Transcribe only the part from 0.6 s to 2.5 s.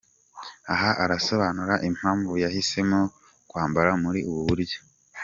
Aha arasobanura impamvu